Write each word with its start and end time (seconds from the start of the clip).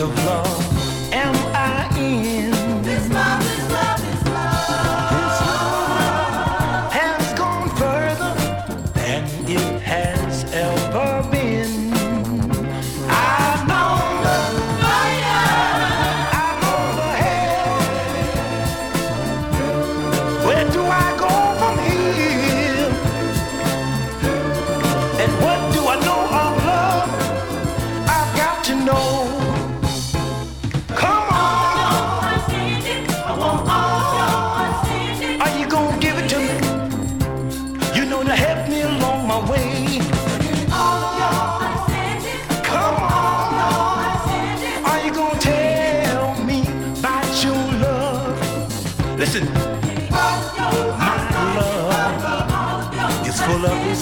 of 0.00 0.24
love. 0.24 0.43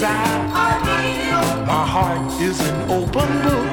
inside. 0.02 1.66
My 1.66 1.86
heart 1.86 2.40
is 2.40 2.60
an 2.60 2.90
open 2.90 3.28
book. 3.42 3.66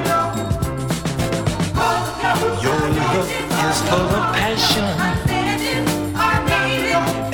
Your 2.62 2.80
love 3.00 3.30
is 3.66 3.78
full 3.88 4.10
of 4.18 4.34
passion. 4.34 4.84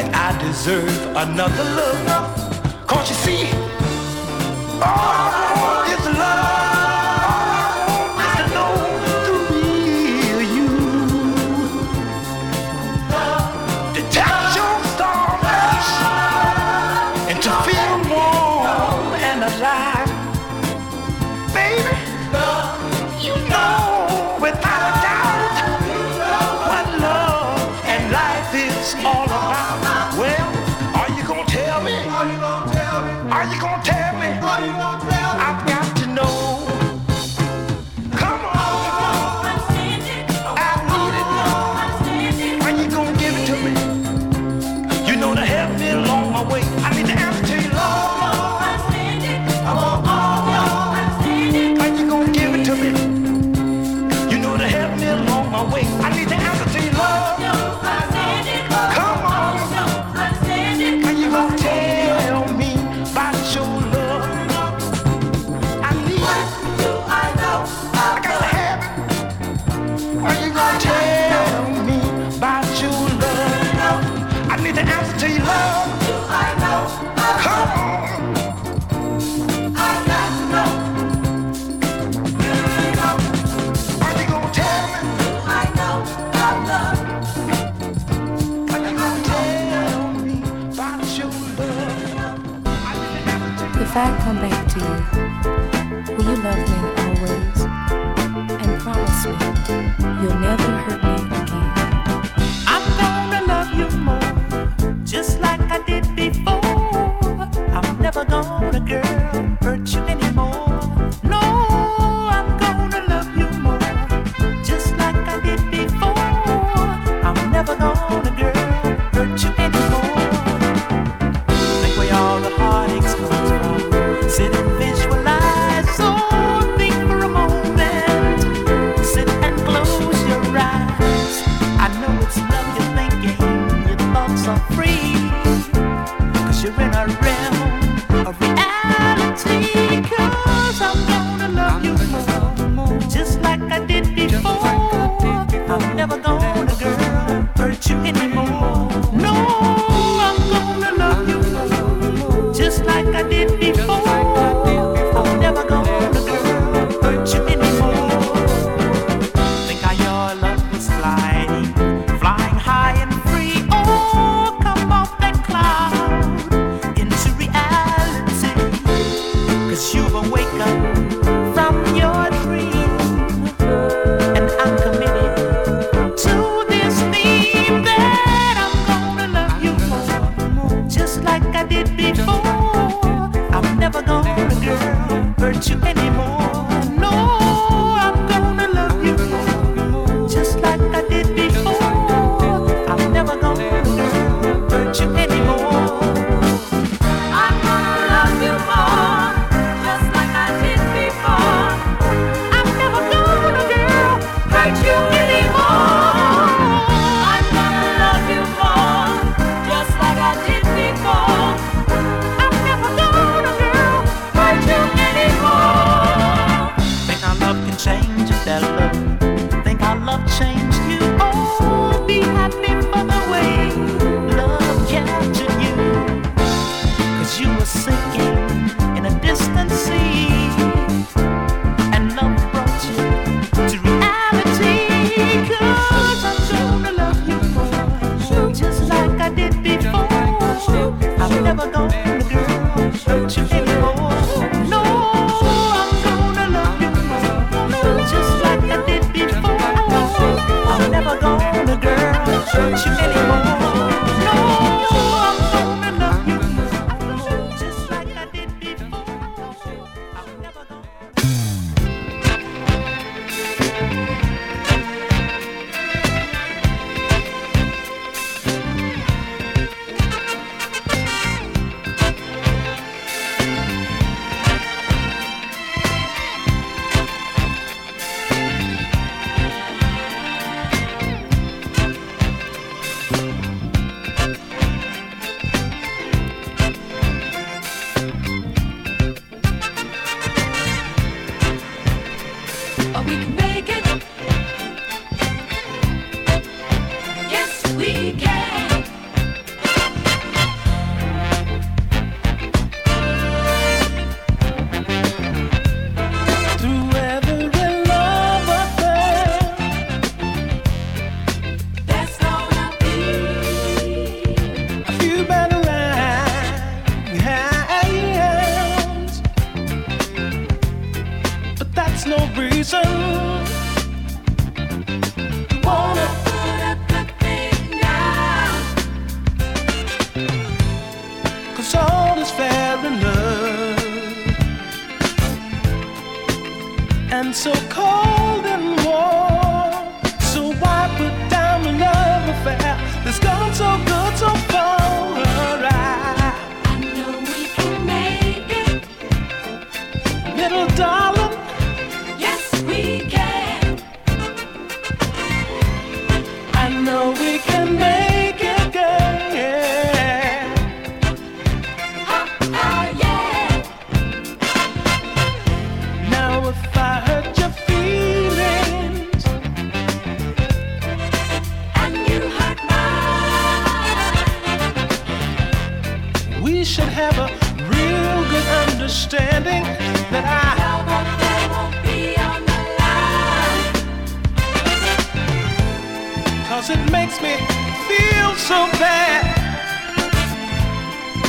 And 0.00 0.14
I 0.14 0.38
deserve 0.40 1.16
another 1.16 1.64
look. 1.78 2.86
Cause 2.86 3.08
you 3.10 3.16
see, 3.16 3.50
oh, 4.82 5.45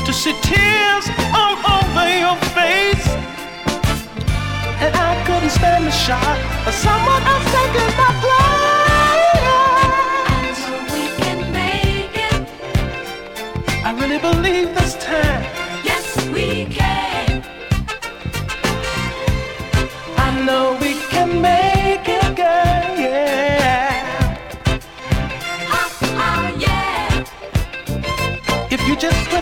to 0.07 0.13
see 0.13 0.31
tears 0.41 1.05
all 1.35 1.57
over 1.75 2.07
your 2.23 2.37
face. 2.55 3.07
And 4.79 4.95
I 4.95 5.21
couldn't 5.25 5.49
stand 5.49 5.85
the 5.85 5.91
shot 5.91 6.37
of 6.65 6.73
someone 6.73 7.23
else 7.31 7.47
taking 7.57 7.91
my 8.01 8.11
place. 8.23 9.41
I 10.31 10.71
we 10.93 11.03
can 11.21 11.39
make 11.51 12.15
it. 12.31 12.39
I 13.83 13.91
really 13.99 14.19
believe 14.19 14.73
this 14.75 14.95
time. 14.95 15.36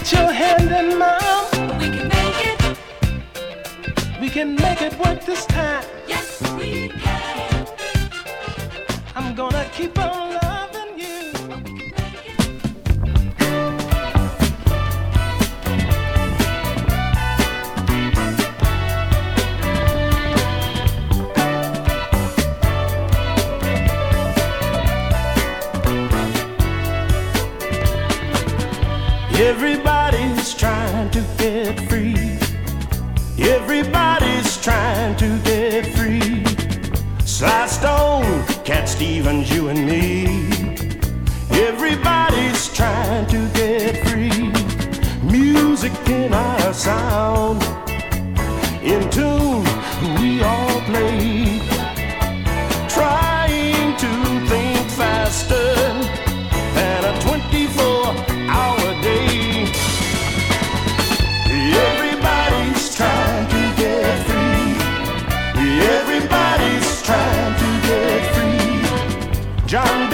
Put 0.06 0.20
your 0.20 0.32
hand 0.32 0.70
in 0.72 1.00
mine. 1.00 1.80
We 1.80 1.90
can 1.90 2.08
make 2.10 2.46
it. 2.46 2.78
We 4.22 4.30
can 4.30 4.54
make 4.54 4.84
it 4.84 4.94
work 5.00 5.26
this 5.26 5.48
time. 5.48 5.84
Yes, 6.08 6.44
we 6.60 6.90
can. 6.90 7.68
I'm 9.16 9.34
gonna 9.34 9.68
keep 9.74 9.98
on. 9.98 10.26
Everybody 29.38 29.95
Steven, 38.96 39.44
you 39.44 39.68
and 39.68 39.86
me. 39.86 40.25
Everybody's 41.52 42.74
trying 42.74 43.28
to 43.28 43.50
get 43.50 44.08
free. 44.08 44.54
Music 45.22 45.92
in 46.08 46.34
our 46.34 46.74
sound. 46.74 47.25
John 69.65 70.05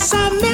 Since 0.00 0.14
I 0.14 0.49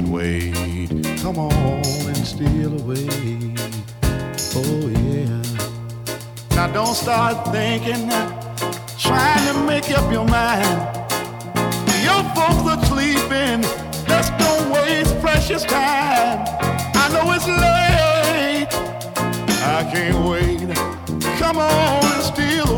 wait. 0.00 0.54
Come 1.20 1.38
on 1.38 1.52
and 1.52 2.26
steal 2.26 2.72
away. 2.80 3.08
Oh 4.56 4.88
yeah. 4.88 5.42
Now 6.56 6.72
don't 6.72 6.94
start 6.94 7.52
thinking, 7.52 8.08
trying 8.98 9.46
to 9.52 9.66
make 9.66 9.90
up 9.90 10.10
your 10.12 10.26
mind. 10.26 10.78
Your 12.02 12.22
folks 12.34 12.64
are 12.72 12.84
sleeping, 12.86 13.62
just 14.06 14.36
don't 14.38 14.70
waste 14.70 15.18
precious 15.20 15.64
time. 15.64 16.44
I 16.94 17.08
know 17.12 17.32
it's 17.32 17.46
late, 17.46 18.68
I 19.62 19.90
can't 19.92 20.28
wait. 20.28 20.76
Come 21.38 21.58
on 21.58 22.04
and 22.04 22.22
steal 22.22 22.73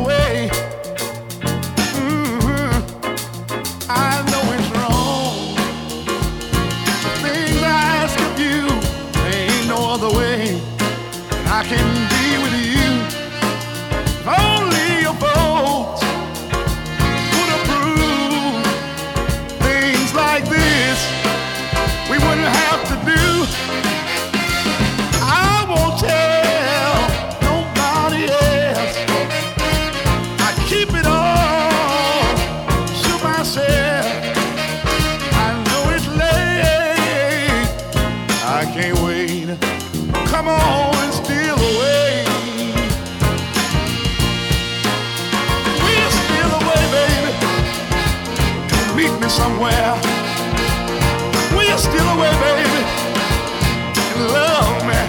And 54.12 54.26
love 54.32 54.84
me. 54.86 55.00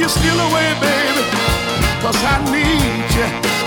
You 0.00 0.08
steal 0.08 0.40
away, 0.40 0.72
baby? 0.80 1.24
Cause 2.00 2.16
I 2.24 2.38
need 2.50 3.14
you. 3.14 3.59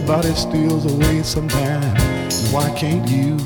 Everybody 0.00 0.32
steals 0.36 0.86
away 0.94 1.24
sometime. 1.24 1.82
Why 2.52 2.70
can't 2.78 3.08
you? 3.10 3.36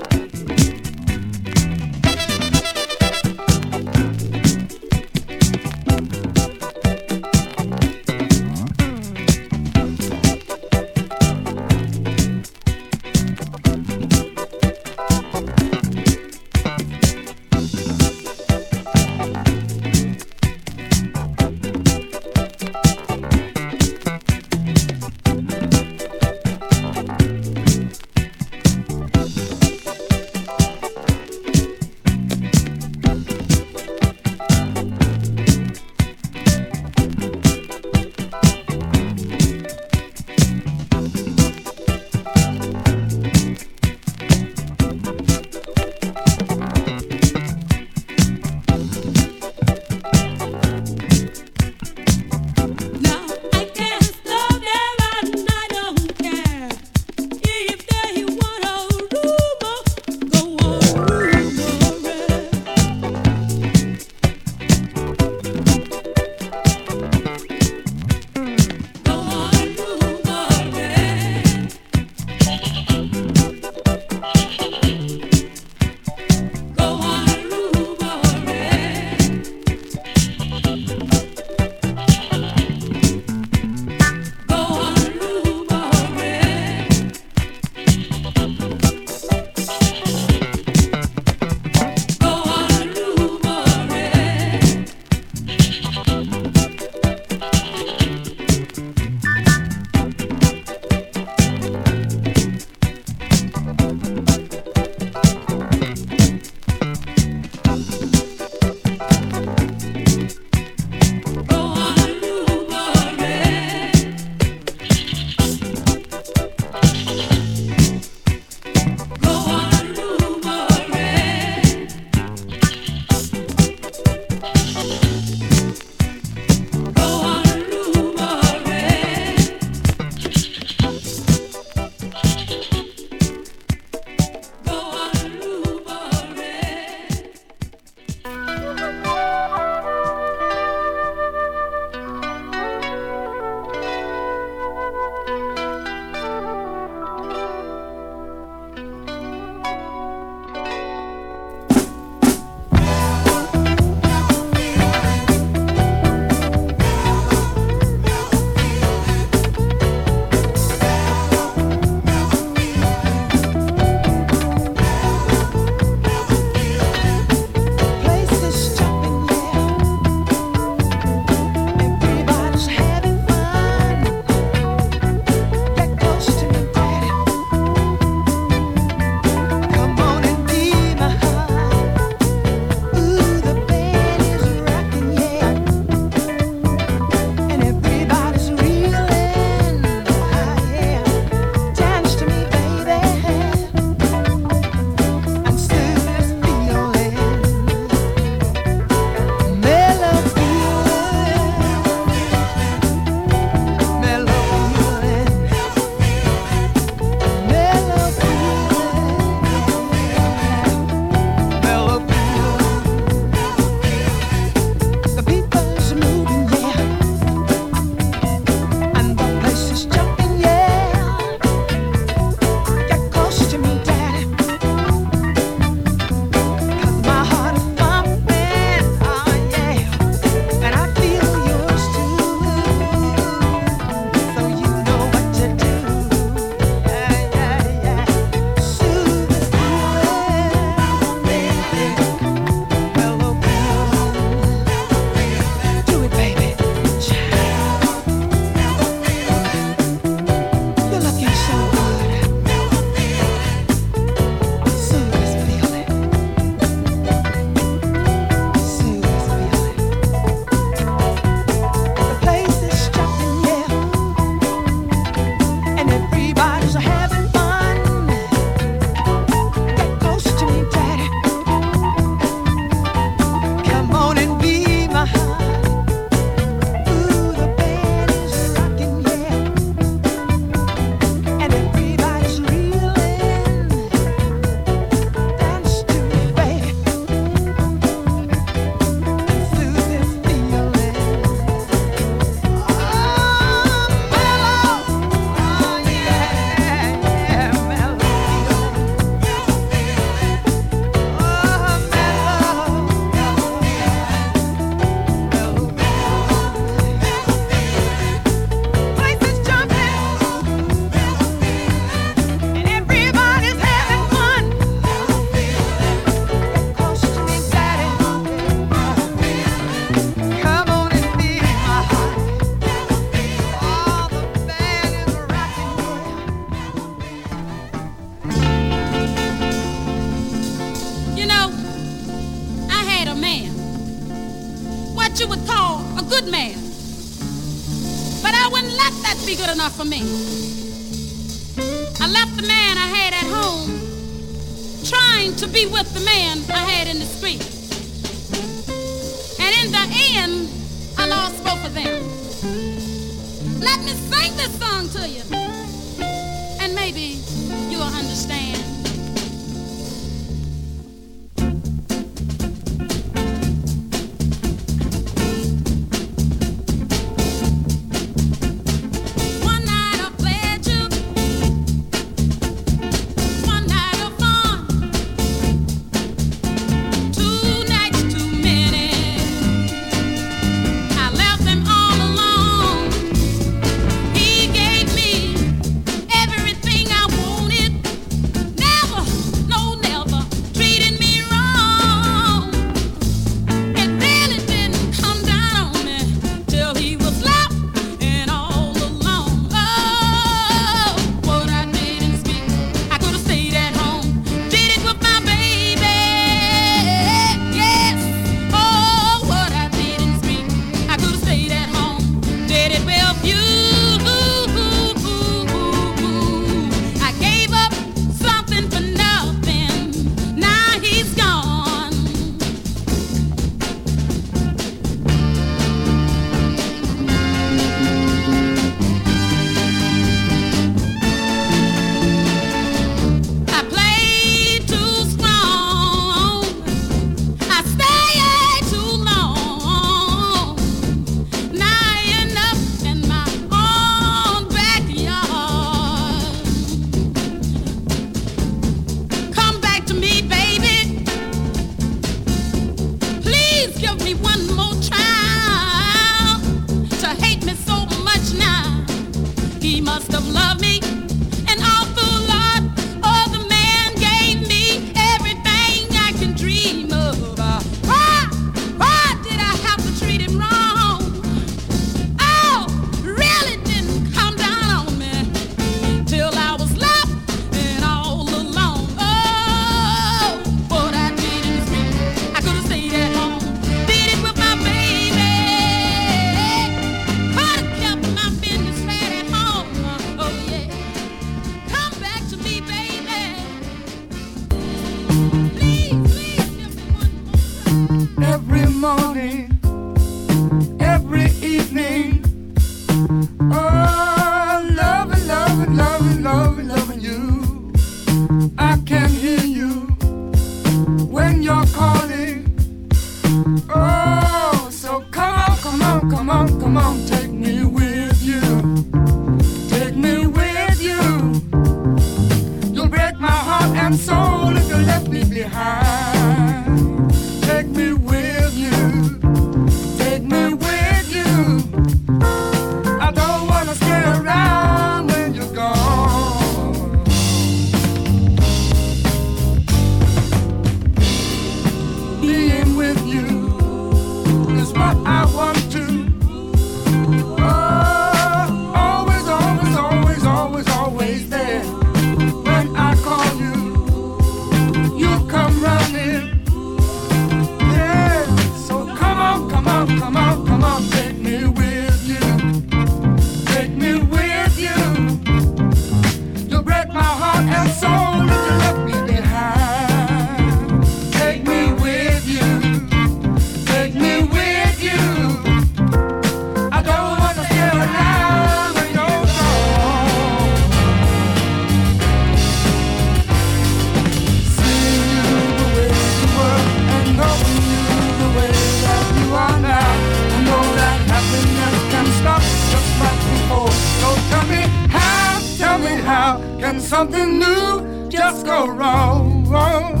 Go 598.43 598.67
wrong? 598.67 600.00